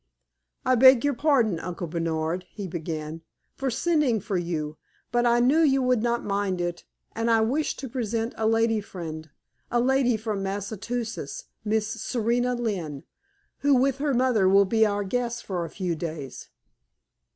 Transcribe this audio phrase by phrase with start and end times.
[0.65, 3.21] "I beg your pardon, Uncle Bernard," he began,
[3.53, 4.79] "for sending for you;
[5.11, 8.81] but I knew you would not mind it, and I wish to present a lady
[8.81, 9.29] friend
[9.69, 13.03] a lady from Massachusetts, Miss Serena Lynne
[13.59, 16.49] who with her mother will be our guest for a few days."